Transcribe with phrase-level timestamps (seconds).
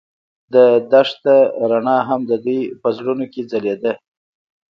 [0.53, 0.55] د
[0.91, 1.35] دښته
[1.69, 3.93] رڼا هم د دوی په زړونو کې ځلېده.